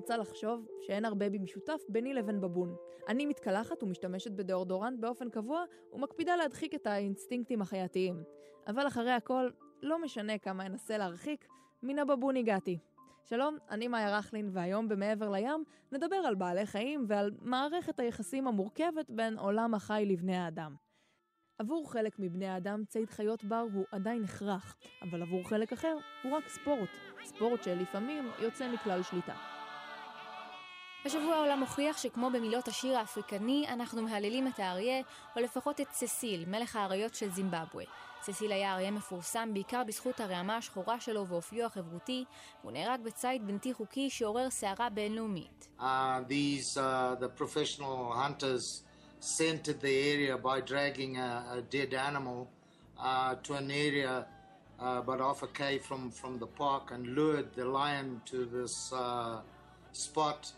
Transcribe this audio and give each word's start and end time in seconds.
רוצה 0.00 0.16
לחשוב 0.16 0.66
שאין 0.80 1.04
הרבה 1.04 1.30
במשותף 1.30 1.80
ביני 1.88 2.14
לבין 2.14 2.40
בבון. 2.40 2.76
אני 3.08 3.26
מתקלחת 3.26 3.82
ומשתמשת 3.82 4.30
בדאורדורנט 4.30 5.00
באופן 5.00 5.30
קבוע 5.30 5.64
ומקפידה 5.92 6.36
להדחיק 6.36 6.74
את 6.74 6.86
האינסטינקטים 6.86 7.62
החייתיים. 7.62 8.22
אבל 8.66 8.86
אחרי 8.86 9.10
הכל, 9.10 9.50
לא 9.82 10.02
משנה 10.02 10.38
כמה 10.38 10.66
אנסה 10.66 10.98
להרחיק, 10.98 11.48
מן 11.82 11.98
הבבון 11.98 12.36
הגעתי. 12.36 12.78
שלום, 13.24 13.56
אני 13.70 13.88
מאיה 13.88 14.18
רכלין, 14.18 14.50
והיום 14.52 14.88
במעבר 14.88 15.30
לים 15.30 15.64
נדבר 15.92 16.16
על 16.16 16.34
בעלי 16.34 16.66
חיים 16.66 17.04
ועל 17.08 17.30
מערכת 17.40 18.00
היחסים 18.00 18.46
המורכבת 18.46 19.10
בין 19.10 19.38
עולם 19.38 19.74
החי 19.74 20.04
לבני 20.06 20.36
האדם. 20.36 20.74
עבור 21.58 21.92
חלק 21.92 22.18
מבני 22.18 22.46
האדם 22.46 22.84
ציד 22.84 23.10
חיות 23.10 23.44
בר 23.44 23.64
הוא 23.72 23.84
עדיין 23.92 24.24
הכרח, 24.24 24.76
אבל 25.02 25.22
עבור 25.22 25.48
חלק 25.48 25.72
אחר 25.72 25.96
הוא 26.22 26.32
רק 26.32 26.48
ספורט, 26.48 26.88
ספורט 27.24 27.62
שלפעמים 27.62 28.24
יוצא 28.38 28.72
מכלל 28.72 29.02
שליטה. 29.02 29.59
השבוע 31.04 31.34
העולם 31.34 31.60
מוכיח 31.60 31.98
שכמו 31.98 32.30
במילות 32.30 32.68
השיר 32.68 32.98
האפריקני, 32.98 33.66
אנחנו 33.68 34.02
מהללים 34.02 34.46
את 34.48 34.58
האריה, 34.58 35.02
או 35.36 35.40
לפחות 35.40 35.80
את 35.80 35.86
ססיל, 35.92 36.44
מלך 36.48 36.76
האריות 36.76 37.14
של 37.14 37.30
זימבבואה. 37.30 37.84
ססיל 38.22 38.52
היה 38.52 38.74
אריה 38.74 38.90
מפורסם 38.90 39.50
בעיקר 39.52 39.82
בזכות 39.86 40.20
הרעמה 40.20 40.56
השחורה 40.56 41.00
שלו 41.00 41.26
ואופיו 41.26 41.66
החברותי, 41.66 42.24
והוא 42.60 42.72
נהרג 42.72 43.00
בציד 43.02 43.46
בלתי 43.46 43.74
חוקי 43.74 44.10
שעורר 44.10 44.50
סערה 44.50 44.88
בינלאומית. 44.88 45.68
Uh, 45.78 45.82
these, 46.28 46.76
uh, 46.76 47.16
uh, 54.04 54.24
uh, 54.80 54.98
about 55.02 55.20
half 55.20 55.42
a 55.42 55.46
k 55.48 55.78
from, 55.78 56.10
from 56.10 56.38
the 56.38 56.46
park 56.46 56.90
and 56.90 57.06
lured 57.16 57.48
the 57.54 57.64
lion 57.64 58.20
to 58.26 58.46
this 58.46 58.92
uh, 58.92 59.40
spot. 59.92 60.52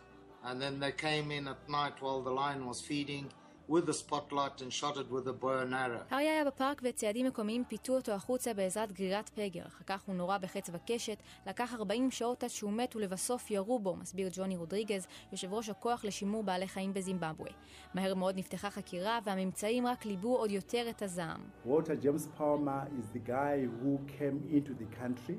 And 0.45 0.61
then 0.61 0.81
they 0.81 0.93
came 0.93 1.31
in 1.31 1.47
at 1.49 1.69
night 1.69 1.97
while 2.01 2.21
the 2.21 2.35
lion 2.41 2.67
was 2.67 2.81
feeding 2.81 3.27
with 3.69 3.87
the 3.87 3.97
spotlight 4.05 4.57
and 4.63 4.71
shot 4.73 4.97
it 5.03 5.09
with 5.15 5.27
a 5.29 5.33
bow 5.33 5.59
and 5.63 5.75
arrow. 5.75 6.03
אריה 6.13 6.33
היה 6.33 6.45
בפארק 6.45 6.83
וציידים 6.85 7.27
מקומיים 7.27 7.65
פיתו 7.65 7.93
אותו 7.97 8.13
החוצה 8.13 8.55
בעזרת 8.55 8.93
גרירת 8.93 9.29
פגר. 9.29 9.67
אחר 9.67 9.85
כך 9.87 10.03
הוא 10.07 10.15
נורה 10.15 10.39
בחצב 10.39 10.75
הקשת, 10.75 11.19
לקח 11.47 11.75
40 11.75 12.11
שעות 12.11 12.45
עד 12.45 12.51
שהוא 12.51 12.73
מת 12.73 12.97
ולבסוף 12.97 13.51
ירו 13.51 13.79
בו, 13.79 13.97
מסביר 13.97 14.29
ג'וני 14.33 14.57
רודריגז, 14.57 15.07
יושב 15.33 15.53
ראש 15.53 15.69
הכוח 15.69 16.05
לשימור 16.05 16.43
בעלי 16.43 16.69
חיים 16.69 16.95
בזימבבואה. 16.95 17.51
מהר 17.95 18.15
מאוד 18.15 18.39
נפתחה 18.39 18.71
חקירה 18.71 19.19
והממצאים 19.25 19.87
רק 19.87 20.07
ליבו 20.07 20.37
עוד 20.37 20.51
יותר 20.51 20.91
את 20.91 21.03
הזעם. 21.03 21.41
Walter 21.67 22.05
James 22.05 22.27
Palmer 22.39 22.89
is 23.01 23.07
the 23.17 23.29
guy 23.31 23.67
who 23.83 23.99
came 24.19 24.41
into 24.51 24.73
the 24.75 24.97
country 25.03 25.39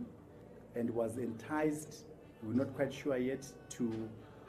and 0.75 0.89
was 0.89 1.17
enticed, 1.17 2.05
we're 2.43 2.59
not 2.63 2.75
quite 2.75 2.93
sure 2.93 3.17
yet, 3.17 3.45
to 3.69 3.83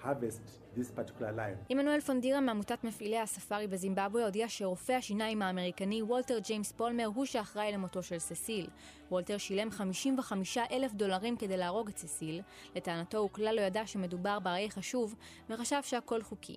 harvest 0.04 0.78
this 0.78 0.90
particular 0.98 1.32
lion. 1.36 1.64
עמנואל 1.68 2.00
פונדירה 2.00 2.40
מעמותת 2.40 2.84
מפעילי 2.84 3.18
הספארי 3.18 3.66
בזימבבואה 3.66 4.24
הודיע 4.24 4.48
שרופא 4.48 4.92
השיניים 4.92 5.42
האמריקני 5.42 6.02
וולטר 6.02 6.38
ג'יימס 6.38 6.72
פולמר 6.72 7.06
הוא 7.06 7.24
שאחראי 7.24 7.72
למותו 7.72 8.02
של 8.02 8.18
ססיל. 8.18 8.66
וולטר 9.10 9.38
שילם 9.38 9.70
55 9.70 10.58
אלף 10.58 10.92
דולרים 10.92 11.36
כדי 11.36 11.56
להרוג 11.56 11.88
את 11.88 11.98
ססיל. 11.98 12.42
לטענתו 12.74 13.18
הוא 13.18 13.30
כלל 13.30 13.54
לא 13.56 13.60
ידע 13.60 13.86
שמדובר 13.86 14.38
באריה 14.38 14.70
חשוב, 14.70 15.14
וחשב 15.50 15.80
שהכל 15.82 16.22
חוקי. 16.22 16.56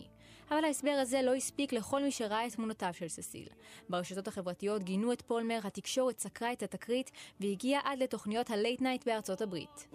אבל 0.52 0.66
ההסבר 0.66 0.98
הזה 1.02 1.22
לא 1.22 1.34
הספיק 1.36 1.74
לכל 1.74 2.04
מי 2.04 2.12
שראה 2.12 2.48
את 2.48 2.54
תמונותיו 2.56 2.94
של 2.94 3.08
ססיל. 3.08 3.48
ברשתות 3.90 4.28
החברתיות 4.28 4.84
גינו 4.84 5.14
את 5.14 5.22
פולמר, 5.22 5.60
התקשורת 5.64 6.20
סקרה 6.20 6.54
את 6.54 6.64
התקרית, 6.64 7.12
והגיעה 7.40 7.82
עד 7.84 8.00
לתוכניות 8.00 8.50
הלייט 8.50 8.82
נייט 8.82 9.08
בארצות 9.08 9.42
הברית. 9.42 9.88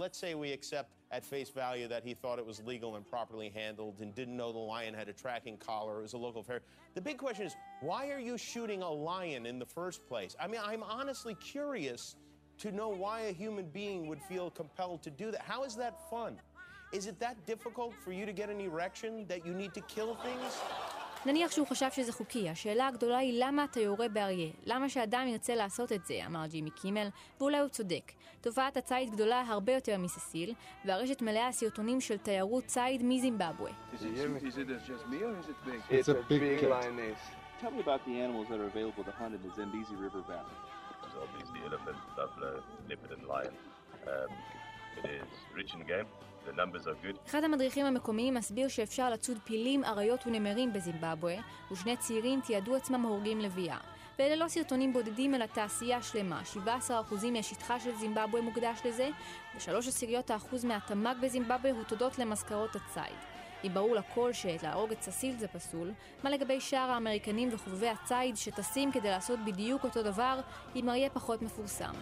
At 1.13 1.25
face 1.25 1.51
value 1.51 1.89
that 1.89 2.05
he 2.09 2.15
thought 2.15 2.39
it 2.39 2.47
was 2.53 2.59
legal 2.73 2.97
and 2.97 3.05
properly 3.07 3.51
handled 3.61 3.97
and 4.01 4.15
didn't 4.15 4.37
know 4.41 4.51
the 4.51 4.67
lion 4.75 4.95
had 4.95 5.09
a 5.15 5.17
tracking 5.25 5.59
collar, 5.59 5.95
it 6.01 6.05
was 6.09 6.15
a 6.15 6.23
local 6.27 6.41
affair. 6.41 6.61
The 6.95 7.05
big 7.11 7.19
question 7.19 7.45
is, 7.51 7.55
why 7.83 8.03
are 8.15 8.23
you 8.29 8.39
shooting 8.39 8.81
a 8.83 8.93
lion 9.13 9.43
in 9.45 9.59
the 9.59 9.71
first 9.79 10.01
place? 10.11 10.33
I 10.45 10.47
mean, 10.51 10.63
I'm 10.71 10.83
honestly 10.83 11.35
curious 11.55 12.17
to 12.63 12.69
know 12.79 12.89
why 13.05 13.17
a 13.33 13.33
human 13.43 13.67
being 13.81 14.01
would 14.09 14.23
feel 14.31 14.51
compelled 14.51 15.03
to 15.03 15.11
do 15.11 15.31
that. 15.33 15.43
How 15.53 15.65
is 15.69 15.75
that 15.83 15.95
fun? 16.09 16.33
Is 16.94 17.06
it 17.12 17.20
that 17.20 17.36
difficult 17.46 17.94
for 18.04 18.12
you 18.18 18.26
to 18.26 18.34
get 18.42 18.50
an 18.50 18.62
erection 18.70 19.12
that 19.28 19.42
you 19.46 19.54
need 19.54 19.74
to 19.74 19.82
kill 19.96 20.16
things? 20.26 20.54
נניח 21.26 21.52
שהוא 21.52 21.68
חשב 21.68 21.88
שזה 21.92 22.14
חוקי, 22.14 22.50
השאלה 22.50 22.88
הגדולה 22.88 23.18
היא 23.18 23.44
למה 23.46 23.64
אתה 23.64 23.80
יורה 23.80 24.08
באריה? 24.08 24.50
למה 24.66 24.90
שאדם 24.90 25.26
ירצה 25.28 25.56
לעשות 25.56 25.92
את 25.92 26.06
זה? 26.06 26.20
אמר 26.26 26.48
ג'ימי 26.48 26.70
קימל, 26.70 27.08
ואולי 27.40 27.60
הוא 27.60 27.70
צודק. 27.70 28.12
תופעת 28.42 28.78
הציד 28.78 29.12
גדולה 29.12 29.42
הרבה 29.48 29.74
יותר 29.74 29.98
מססיל, 29.98 30.54
והרשת 30.86 31.22
מלאה 31.22 31.52
סרטונים 31.52 32.02
של 32.02 32.18
תיירות 32.18 32.66
ציד 32.66 33.02
מזימבבואה. 33.04 33.72
Is 33.94 33.96
it, 33.96 34.44
is 34.44 34.58
it 34.58 34.68
just 34.88 35.08
me 35.12 35.24
or 35.24 35.34
is 35.42 35.50
it 35.50 35.58
big? 35.66 35.82
It's 35.90 36.10
a 36.10 36.14
big 36.30 36.60
cat. 36.60 36.70
lioness. 36.70 37.20
Tell 37.62 37.72
me 37.72 37.82
about 37.88 38.02
the 38.06 38.16
animals 38.26 38.48
that 38.50 38.60
are 38.64 38.70
available 38.74 39.04
to 39.10 39.14
hunt 39.20 39.34
in 39.38 39.42
the 39.46 39.52
Zambezi 39.58 39.96
River 40.06 40.22
Valley. 40.32 40.58
There's 41.02 41.18
obviously 41.26 41.60
elephant, 41.70 41.98
buffalo, 42.18 42.52
leopard 42.90 43.12
and 43.18 43.24
lion. 43.34 43.56
Um, 44.12 44.30
good. 47.05 47.17
אחד 47.27 47.45
המדריכים 47.45 47.87
המקומיים 47.87 48.35
מסביר 48.35 48.69
שאפשר 48.69 49.11
לצוד 49.11 49.39
פילים, 49.45 49.85
אריות 49.85 50.27
ונמרים 50.27 50.73
בזימבבואה, 50.73 51.39
ושני 51.71 51.97
צעירים 51.97 52.41
תיעדו 52.41 52.77
עצמם 52.77 53.03
הורגים 53.03 53.41
לביאה. 53.41 53.79
ואלה 54.19 54.37
לא 54.37 54.49
סרטונים 54.49 54.93
בודדים 54.93 55.35
אלא 55.35 55.47
תעשייה 55.47 56.03
שלמה, 56.03 56.43
17% 56.89 56.91
משטחה 57.33 57.81
של 57.81 57.95
זימבבואה 57.95 58.43
מוקדש 58.43 58.81
לזה, 58.85 59.09
ושלוש 59.57 59.89
עשיריות 59.89 60.31
האחוז 60.31 60.65
מהתמ"ג 60.65 61.15
בזימבבואה 61.23 61.73
הוא 61.73 61.85
תודות 61.85 62.19
למזכרות 62.19 62.77
הציד. 62.77 63.17
אם 63.65 63.75
ברור 63.75 63.95
לכל 63.95 64.33
שלהרוג 64.33 64.93
את 64.93 65.03
ססיל 65.03 65.37
זה 65.39 65.49
פסול, 65.49 65.93
מה 66.25 66.31
לגבי 66.31 66.61
שאר 66.61 66.91
האמריקנים 66.91 67.49
וחובבי 67.53 67.89
הציד 67.89 68.37
שטסים 68.37 68.93
כדי 68.93 69.09
לעשות 69.09 69.39
בדיוק 69.45 69.85
אותו 69.85 70.03
דבר 70.03 70.41
עם 70.75 70.89
אריה 70.89 71.11
פחות 71.11 71.43
מפורסם? 71.43 71.93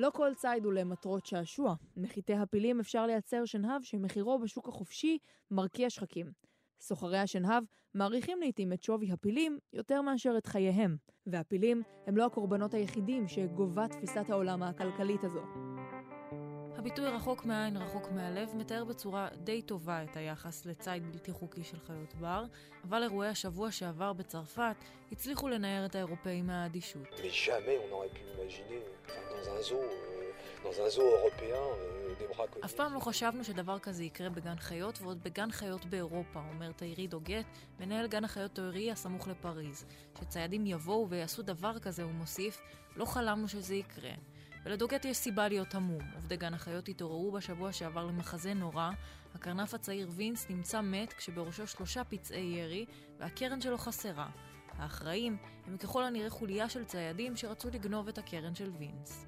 לא 0.00 0.10
כל 0.10 0.34
ציד 0.34 0.64
הוא 0.64 0.72
למטרות 0.72 1.26
שעשוע. 1.26 1.74
מחיתי 1.96 2.34
הפילים 2.34 2.80
אפשר 2.80 3.06
לייצר 3.06 3.44
שנהב 3.44 3.82
שמחירו 3.82 4.38
בשוק 4.38 4.68
החופשי 4.68 5.18
מרקיע 5.50 5.90
שחקים. 5.90 6.26
סוחרי 6.80 7.18
השנהב 7.18 7.64
מעריכים 7.94 8.40
לעיתים 8.40 8.72
את 8.72 8.82
שווי 8.82 9.12
הפילים 9.12 9.58
יותר 9.72 10.02
מאשר 10.02 10.34
את 10.38 10.46
חייהם, 10.46 10.96
והפילים 11.26 11.82
הם 12.06 12.16
לא 12.16 12.26
הקורבנות 12.26 12.74
היחידים 12.74 13.28
שגובה 13.28 13.88
תפיסת 13.88 14.30
העולם 14.30 14.62
הכלכלית 14.62 15.24
הזו. 15.24 15.42
הביטוי 16.80 17.08
רחוק 17.08 17.44
מהעין 17.44 17.76
רחוק 17.76 18.10
מהלב 18.10 18.48
מתאר 18.56 18.84
בצורה 18.84 19.28
די 19.44 19.62
טובה 19.62 20.02
את 20.02 20.16
היחס 20.16 20.66
לציד 20.66 21.12
בלתי 21.12 21.32
חוקי 21.32 21.64
של 21.64 21.76
חיות 21.86 22.14
בר, 22.14 22.44
אבל 22.88 23.02
אירועי 23.02 23.28
השבוע 23.28 23.70
שעבר 23.70 24.12
בצרפת 24.12 24.76
הצליחו 25.12 25.48
לנער 25.48 25.86
את 25.86 25.94
האירופאים 25.94 26.46
מהאדישות. 26.46 27.06
Euh, 27.08 27.18
euh. 32.36 32.64
אף 32.64 32.72
פעם 32.72 32.94
לא 32.94 33.00
חשבנו 33.00 33.44
שדבר 33.44 33.78
כזה 33.78 34.04
יקרה 34.04 34.28
בגן 34.28 34.56
חיות, 34.56 34.98
ועוד 35.02 35.22
בגן 35.22 35.50
חיות 35.50 35.84
באירופה, 35.84 36.40
אומר 36.54 36.72
תאירי 36.72 37.06
דוגט, 37.06 37.46
מנהל 37.80 38.06
גן 38.06 38.24
החיות 38.24 38.54
תאירי 38.54 38.90
הסמוך 38.90 39.28
לפריז. 39.28 39.84
שציידים 40.20 40.66
יבואו 40.66 41.08
ויעשו 41.10 41.42
דבר 41.42 41.78
כזה, 41.78 42.02
הוא 42.02 42.12
מוסיף, 42.12 42.60
לא 42.96 43.04
חלמנו 43.04 43.48
שזה 43.48 43.74
יקרה. 43.74 44.12
ולדוגט 44.64 45.04
יש 45.04 45.16
סיבה 45.16 45.48
להיות 45.48 45.74
המום. 45.74 46.02
עובדי 46.14 46.36
גן 46.36 46.54
החיות 46.54 46.88
התעוררו 46.88 47.32
בשבוע 47.32 47.72
שעבר 47.72 48.06
למחזה 48.06 48.54
נורא. 48.54 48.90
הקרנף 49.34 49.74
הצעיר 49.74 50.08
וינס 50.10 50.46
נמצא 50.50 50.80
מת 50.80 51.12
כשבראשו 51.12 51.66
שלושה 51.66 52.04
פצעי 52.04 52.54
ירי, 52.58 52.86
והקרן 53.18 53.60
שלו 53.60 53.78
חסרה. 53.78 54.28
האחראים 54.78 55.36
הם 55.66 55.76
ככל 55.76 56.04
הנראה 56.04 56.30
חוליה 56.30 56.68
של 56.68 56.84
ציידים 56.84 57.36
שרצו 57.36 57.68
לגנוב 57.72 58.08
את 58.08 58.18
הקרן 58.18 58.54
של 58.54 58.70
וינס. 58.78 59.26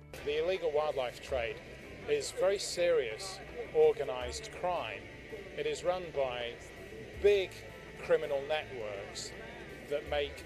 That 9.91 10.09
make 10.11 10.39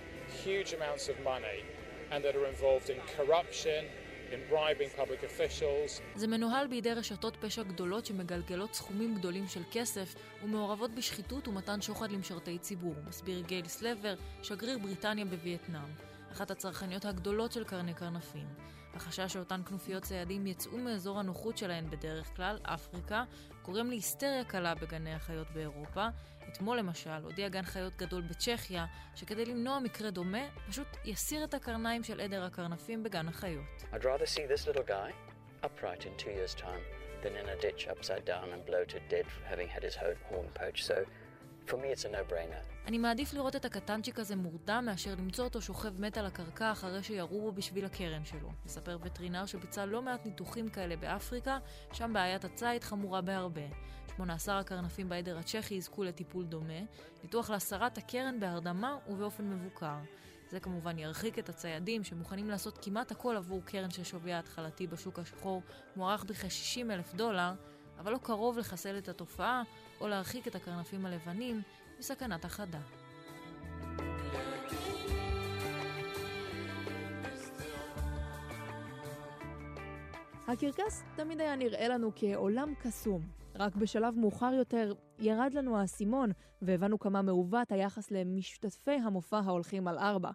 huge 0.44 0.72
amounts 0.72 1.08
of 1.08 1.16
money 1.32 1.60
and 2.10 2.24
that 2.24 2.34
are 2.34 2.46
involved 2.46 2.88
in 2.90 2.98
corruption, 3.16 3.84
זה 6.14 6.26
מנוהל 6.26 6.67
בידי 6.67 6.93
רשתות 6.93 7.37
פשע 7.40 7.62
גדולות 7.62 8.06
שמגלגלות 8.06 8.75
סכומים 8.75 9.14
גדולים 9.14 9.49
של 9.49 9.62
כסף 9.73 10.14
ומעורבות 10.44 10.90
בשחיתות 10.94 11.49
ומתן 11.49 11.81
שוחד 11.82 12.12
למשרתי 12.12 12.58
ציבור, 12.58 12.94
מסביר 13.08 13.40
גייל 13.40 13.69
סלבר, 13.69 14.14
שגריר 14.43 14.78
בריטניה 14.78 15.25
בווייטנאם. 15.25 15.90
אחת 16.32 16.50
הצרכניות 16.50 17.05
הגדולות 17.05 17.52
של 17.52 17.64
קרני 17.64 17.94
קרנפים. 17.94 18.46
החשש 18.96 19.32
שאותן 19.32 19.60
כנופיות 19.69 20.02
ציידים 20.02 20.46
יצאו 20.46 20.78
מאזור 20.78 21.19
הנוחות 21.19 21.58
שלהן 21.58 21.90
בדרך 21.90 22.37
כלל, 22.37 22.58
אפריקה, 22.62 23.25
גורם 23.64 23.88
להיסטריה 23.88 24.44
קלה 24.44 24.75
בגני 24.75 25.14
החיות 25.14 25.50
באירופה. 25.50 26.06
אתמול 26.48 26.78
למשל 26.78 27.10
הודיע 27.10 27.48
גן 27.48 27.62
חיות 27.62 27.96
גדול 27.96 28.22
בצ'כיה, 28.22 28.87
שכדי 29.14 29.44
למנוע 29.44 29.78
מקרה 29.78 30.10
דומה, 30.10 30.43
פשוט 30.69 30.87
יסיר 31.04 31.44
את 31.44 31.54
הקרניים 31.54 32.04
של 32.04 32.20
עדר 32.20 32.44
הקרנפים 32.44 33.02
בגן 33.02 33.28
החיות. 33.28 33.64
I'd 33.93 33.96
rather 33.96 34.26
see 34.26 34.46
this 34.46 34.66
little 34.66 34.87
guy 34.88 35.12
upright 35.62 36.02
in 36.06 36.12
two 36.22 36.31
years' 36.31 36.54
time 36.54 36.82
than 37.22 37.34
in 37.40 37.46
a 37.49 37.56
ditch 37.64 37.88
upside 37.88 38.25
down 38.32 38.46
and 38.54 38.60
bloated 38.70 39.02
dead 39.08 39.26
having 39.50 39.69
had 39.69 39.82
his 39.88 39.96
horn 40.28 40.49
poached. 40.60 40.84
So 40.90 40.96
אני 42.86 42.98
מעדיף 42.98 43.34
לראות 43.34 43.56
את 43.56 43.64
הקטנצ'יק 43.64 44.18
הזה 44.18 44.36
מורדם 44.36 44.82
מאשר 44.86 45.14
למצוא 45.18 45.44
אותו 45.44 45.62
שוכב 45.62 46.00
מת 46.00 46.18
על 46.18 46.26
הקרקע 46.26 46.72
אחרי 46.72 47.02
שירו 47.02 47.40
בו 47.40 47.52
בשביל 47.52 47.84
הקרן 47.84 48.24
שלו. 48.24 48.48
מספר 48.64 48.98
וטרינר 49.02 49.46
שביצע 49.46 49.86
לא 49.86 50.02
מעט 50.02 50.26
ניתוחים 50.26 50.68
כאלה 50.68 50.96
באפריקה, 50.96 51.58
שם 51.92 52.12
בעיית 52.12 52.44
הציד 52.44 52.84
חמורה 52.84 53.20
בהרבה. 53.20 53.62
18 54.16 54.58
הקרנפים 54.58 55.08
בעדר 55.08 55.38
הצ'כי 55.38 55.74
יזכו 55.74 56.04
לטיפול 56.04 56.44
דומה, 56.44 56.80
ניתוח 57.22 57.50
להסרת 57.50 57.98
הקרן 57.98 58.40
בהרדמה 58.40 58.96
ובאופן 59.08 59.50
מבוקר. 59.50 59.96
זה 60.50 60.60
כמובן 60.60 60.98
ירחיק 60.98 61.38
את 61.38 61.48
הציידים 61.48 62.04
שמוכנים 62.04 62.50
לעשות 62.50 62.78
כמעט 62.82 63.10
הכל 63.10 63.36
עבור 63.36 63.62
קרן 63.64 63.90
ששוויה 63.90 64.36
ההתחלתי 64.36 64.86
בשוק 64.86 65.18
השחור 65.18 65.62
מוערך 65.96 66.24
בכ-60 66.24 66.92
אלף 66.92 67.14
דולר, 67.14 67.52
אבל 67.98 68.12
לא 68.12 68.18
קרוב 68.18 68.58
לחסל 68.58 68.98
את 68.98 69.08
התופעה 69.08 69.62
או 70.00 70.08
להרחיק 70.08 70.48
את 70.48 70.54
הקרנפים 70.54 71.06
הלבנים 71.06 71.62
מסכנת 71.98 72.44
החדה. 72.44 72.81
הקרקס 80.48 81.02
תמיד 81.16 81.40
היה 81.40 81.56
נראה 81.56 81.88
לנו 81.88 82.10
כעולם 82.16 82.75
קסום. 82.82 83.22
רק 83.58 83.76
בשלב 83.76 84.14
מאוחר 84.19 84.52
יותר 84.52 84.93
ירד 85.19 85.54
לנו 85.54 85.78
האסימון, 85.78 86.31
והבנו 86.62 86.99
כמה 86.99 87.22
מעוות 87.22 87.72
היחס 87.72 88.10
למשתתפי 88.10 88.90
המופע 88.90 89.38
ההולכים 89.38 89.88
על 89.88 89.99
ארבע. 89.99 90.31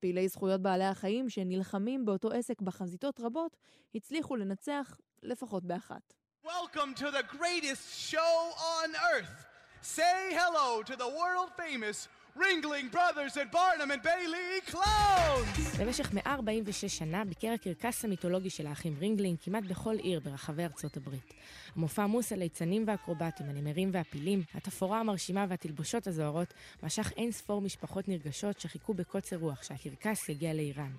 פעילי 0.00 0.28
זכויות 0.28 0.62
בעלי 0.62 0.84
החיים 0.84 1.28
שנלחמים 1.28 2.04
באותו 2.04 2.30
עסק 2.30 2.62
בחזיתות 2.62 3.20
רבות, 3.20 3.56
הצליחו 3.94 4.36
לנצח 4.36 4.96
לפחות 5.22 5.64
באחת. 5.64 6.14
Welcome 6.46 6.94
to 6.94 7.10
the 7.10 7.24
greatest 7.36 7.98
show 7.98 8.18
on 8.20 8.90
earth! 9.14 9.46
Say 9.80 10.30
hello 10.30 10.80
to 10.84 10.94
the 10.94 11.08
world 11.08 11.48
famous 11.58 12.06
Ringling 12.36 12.92
Brothers 12.92 13.36
and 13.36 13.50
Barnum 13.50 13.90
and 13.90 14.02
Bailey 14.02 14.70
Clowns! 14.70 15.80
במשך 15.80 16.12
146 16.12 16.98
שנה 16.98 17.24
ביקר 17.24 17.52
הקרקס 17.52 18.04
המיתולוגי 18.04 18.50
של 18.50 18.66
האחים 18.66 18.96
רינגלינג 19.00 19.38
כמעט 19.44 19.64
בכל 19.64 19.94
עיר 19.94 20.20
ברחבי 20.20 20.64
ארצות 20.64 20.96
הברית. 20.96 21.34
המופע 21.76 22.02
עמוס 22.02 22.32
הליצנים 22.32 22.84
והאקרובטים, 22.86 23.46
הנמרים 23.48 23.90
והפילים, 23.92 24.42
התפאורה 24.54 25.00
המרשימה 25.00 25.46
והתלבושות 25.48 26.06
הזוהרות, 26.06 26.54
משך 26.82 27.12
אין 27.16 27.32
ספור 27.32 27.60
משפחות 27.60 28.08
נרגשות 28.08 28.60
שחיכו 28.60 28.94
בקוצר 28.94 29.36
רוח 29.36 29.62
שהקרקס 29.62 30.28
יגיע 30.28 30.54
לאיראן. 30.54 30.92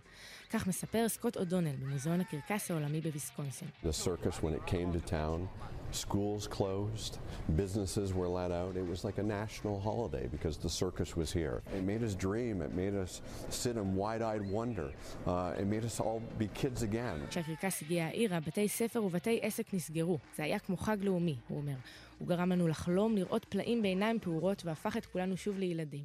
כך 0.50 0.68
מספר 0.68 1.10
סקוט 1.10 1.38
אודונל 1.38 1.76
ממוזיאון 1.82 2.22
הקרקס 2.22 2.72
העולמי 2.72 3.02
בוויסקונסין. 3.02 3.68
The 3.84 3.94
circus 3.94 4.42
when 4.42 4.54
it 4.54 4.72
came 4.72 5.00
to 5.00 5.10
town, 5.10 5.48
schools 5.93 6.47
closed, 6.47 7.19
businesses 7.57 8.13
were 8.15 8.29
let 8.29 8.51
out. 8.51 8.77
It 8.77 8.87
was 8.87 9.05
like 9.05 9.19
a 9.19 9.23
national 9.23 9.81
holiday 9.81 10.27
because 10.27 10.57
the 10.57 10.69
circus 10.69 11.17
was 11.17 11.31
here. 11.33 11.63
It 11.77 11.85
made 11.85 12.03
us 12.03 12.15
dream, 12.15 12.63
it 12.63 12.73
made 12.75 12.95
us 12.95 13.21
sit 13.51 13.77
in 13.77 13.95
wide-eyed 13.95 14.45
wonder, 14.51 14.89
uh, 15.27 15.61
it 15.61 15.67
made 15.67 15.85
us 15.85 16.01
all 16.01 16.21
be 16.39 16.49
kids 16.55 16.83
again. 16.83 17.27
כשהקרקס 17.31 17.83
הגיע 17.83 18.05
העירה, 18.05 18.41
בתי 18.41 18.69
ספר 18.69 19.05
ובתי 19.05 19.39
עסק 19.43 19.75
נסגרו. 19.75 20.19
זה 20.37 20.43
היה 20.43 20.59
כמו 20.59 20.77
חג 20.77 20.97
לאומי, 21.01 21.37
הוא 21.49 21.59
אומר. 21.59 21.77
הוא 22.19 22.29
גרם 22.29 22.53
לנו 22.53 22.69
לחלום, 22.69 23.17
לראות 23.17 23.45
פלאים 23.45 23.83
בעיניים 23.83 24.19
פעורות, 24.21 24.63
והפך 24.65 24.97
את 24.97 25.07
כולנו 25.07 25.37
שוב 25.37 25.59
לילדים. 25.59 26.05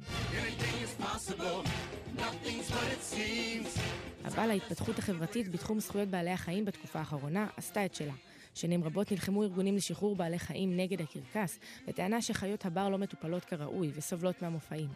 אבל 4.24 4.50
ההתפתחות 4.50 4.98
החברתית 4.98 5.48
בתחום 5.48 5.80
זכויות 5.80 6.08
בעלי 6.08 6.30
החיים 6.30 6.64
בתקופה 6.64 6.98
האחרונה 6.98 7.46
עשתה 7.56 7.84
את 7.84 7.94
שלה. 7.94 8.12
שנים 8.53 8.83
רבות 8.83 9.11
נלחמו 9.11 9.43
ארגונים 9.43 9.75
לשחרור 9.75 10.15
בעלי 10.15 10.39
חיים 10.39 10.77
נגד 10.77 11.01
הקרקס, 11.01 11.59
בטענה 11.87 12.21
שחיות 12.21 12.65
הבר 12.65 12.89
לא 12.89 12.97
מטופלות 12.97 13.45
כראוי 13.45 13.91
וסובלות 13.93 14.41
מהמופעים. 14.41 14.89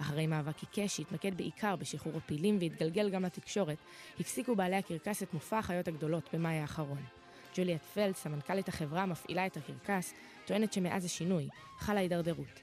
אחרי 0.00 0.26
מאבק 0.26 0.60
עיקש 0.60 0.96
שהתמקד 0.96 1.36
בעיקר 1.36 1.76
בשחרור 1.76 2.16
הפילים 2.16 2.58
והתגלגל 2.60 3.10
גם 3.10 3.24
לתקשורת, 3.24 3.78
הפסיקו 4.20 4.56
בעלי 4.56 4.76
הקרקס 4.76 5.22
את 5.22 5.34
מופע 5.34 5.58
החיות 5.58 5.88
הגדולות 5.88 6.34
במאי 6.34 6.58
האחרון. 6.58 7.02
ג'וליאט 7.56 7.82
פלד, 7.82 8.16
סמנכ"לית 8.16 8.68
החברה 8.68 9.02
המפעילה 9.02 9.46
את 9.46 9.56
הקרקס, 9.56 10.14
טוענת 10.46 10.72
שמאז 10.72 11.04
השינוי 11.04 11.48
חלה 11.78 12.00
הידרדרות. 12.00 12.62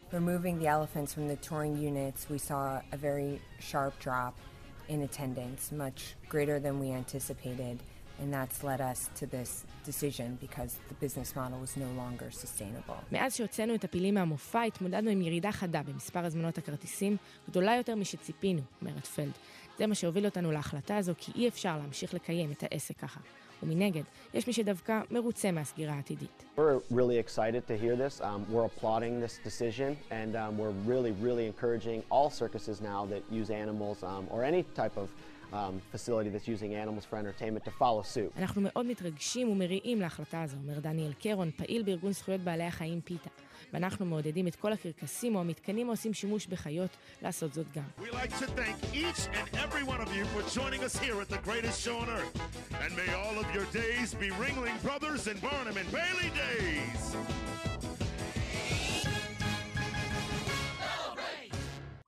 In 4.88 5.02
attendance, 5.02 5.72
much 5.72 6.02
greater 6.30 6.60
than 6.60 6.76
we 6.80 6.92
anticipated. 7.02 7.78
And 8.22 8.34
that's 8.34 8.64
led 8.64 8.82
us 8.92 9.10
to 9.20 9.26
this 9.26 9.52
decision 9.86 10.38
because 10.46 10.72
the 10.92 10.98
business 11.06 11.36
model 11.36 11.60
was 11.66 11.74
no 11.78 11.90
longer 12.02 12.32
sustainable. 12.32 12.96
מאז 13.12 13.36
שהוצאנו 13.36 13.76
את 13.76 13.84
הפילים 13.84 14.14
מהמופע, 14.14 14.62
התמודדנו 14.62 15.10
עם 15.10 15.22
ירידה 15.22 15.52
חדה 15.52 15.82
במספר 15.84 16.26
הזמנות 16.26 16.58
הכרטיסים, 16.58 17.18
גדולה 17.50 17.76
יותר 17.76 17.96
משציפינו, 17.96 18.62
אומרת 18.82 19.06
פלד. 19.06 19.32
זה 19.78 19.88
מה 19.88 19.96
שהוביל 19.96 20.26
אותנו 20.26 20.52
להחלטה 20.52 20.98
הזו, 20.98 21.14
כי 21.18 21.32
אי 21.36 21.48
אפשר 21.48 21.78
להמשיך 21.78 22.14
לקיים 22.14 22.52
את 22.52 22.64
העסק 22.64 22.98
ככה. 22.98 23.20
ומנגד, 23.64 24.04
יש 24.34 24.48
מי 24.48 24.54
שדווקא 24.54 25.02
מרוצה 25.12 25.52
מהסגירה 25.52 25.94
העתידית. 25.94 26.44
We're 26.58 26.80
really 26.92 27.18
excited 27.18 27.68
to 27.68 27.78
hear 27.84 27.96
this. 27.96 28.22
Um, 28.22 28.46
we're 28.54 28.66
applauding 28.66 29.20
this 29.20 29.40
decision, 29.44 29.98
and 30.12 30.36
um, 30.36 30.58
we're 30.58 30.76
really, 30.92 31.14
really 31.28 31.46
encouraging 31.48 32.04
all 32.12 32.30
circuses 32.30 32.82
now 32.82 33.06
that 33.12 33.22
use 33.40 33.50
animals 33.50 33.98
um, 34.04 34.24
or 34.34 34.44
any 34.44 34.64
type 34.82 34.96
of 34.98 35.08
um, 35.53 35.81
facility 35.93 36.31
that's 36.31 36.49
using 36.49 36.75
animals 36.75 37.05
for 37.05 37.17
entertainment 37.17 37.65
to 37.65 37.71
follow 37.71 38.03
suit. 38.03 38.33
אנחנו 38.39 38.61
מאוד 38.61 38.87
מתרגשים 38.87 39.49
ומריעים 39.49 40.01
להחלטה 40.01 40.43
הזו, 40.43 40.57
אומר 40.57 40.81
דניאל 40.81 41.13
קרון, 41.13 41.51
פעיל 41.57 41.83
בארגון 41.83 42.13
זכויות 42.13 42.41
בעלי 42.41 42.65
החיים 42.65 43.01
פיתה. 43.01 43.31
ואנחנו 43.73 44.07
מעודדים 44.07 44.47
את 44.47 44.57
כל 44.57 44.73
הקרקסים 44.73 45.35
או 45.35 45.41
המתקנים 45.41 45.87
העושים 45.87 46.15
שימוש 46.15 46.47
בחיות 46.47 46.91
לעשות 47.23 47.55
זאת 47.55 47.67
גם. 47.75 47.83
We 47.99 48.03
like 48.03 48.33
to 48.39 48.47
thank 48.47 48.95
each 48.95 49.29
and 49.39 49.49
every 49.55 49.85
one 49.85 50.01
of 50.01 50.09
you 50.17 50.25
for 50.25 50.43
joining 50.59 50.83
us 50.85 50.99
here 50.99 51.21
at 51.21 51.29
the 51.29 51.41
greatest 51.49 51.81
show 51.85 51.97
on 52.03 52.09
earth. 52.09 52.35
And 52.83 52.91
may 52.97 53.11
all 53.23 53.37
of 53.43 53.47
your 53.55 53.67
days 53.81 54.15
be 54.15 54.29
Ringling 54.45 54.79
Brothers 54.83 55.23
and 55.31 55.39
Barnum 55.41 55.77
and 55.83 55.89
Bailey 55.99 56.31
days. 56.45 57.03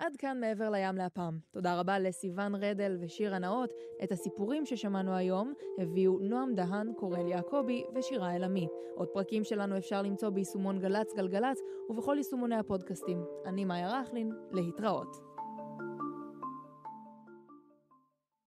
עד 0.07 0.17
כאן 0.17 0.39
מעבר 0.39 0.69
לים 0.69 0.95
להפעם. 0.95 1.39
תודה 1.51 1.79
רבה 1.79 1.99
לסיון 1.99 2.55
רדל 2.55 2.97
ושירה 2.99 3.39
נאות. 3.39 3.69
את 4.03 4.11
הסיפורים 4.11 4.65
ששמענו 4.65 5.15
היום 5.15 5.53
הביאו 5.77 6.19
נועם 6.19 6.55
דהן, 6.55 6.93
קורל 6.93 7.27
יעקבי 7.27 7.83
ושירה 7.95 8.35
אלעמי. 8.35 8.67
עוד 8.95 9.07
פרקים 9.13 9.43
שלנו 9.43 9.77
אפשר 9.77 10.01
למצוא 10.01 10.29
ביישומון 10.29 10.79
גל"צ 10.79 11.13
גלגלצ 11.13 11.61
ובכל 11.89 12.15
יישומוני 12.17 12.55
הפודקאסטים. 12.55 13.25
אני 13.45 13.65
מאיה 13.65 14.01
רכלין, 14.01 14.31
להתראות. 14.51 15.26